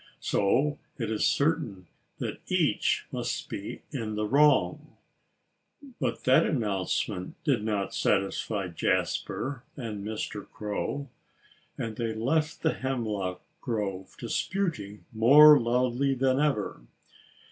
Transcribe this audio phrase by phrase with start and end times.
[0.19, 1.85] So it is certain
[2.17, 4.97] that each must be in the wrong."
[5.99, 10.49] But that announcement did not satisfy Jasper and Mr.
[10.49, 11.07] Crow.
[11.77, 16.81] And they left the hemlock grove, disputing more loudly than ever.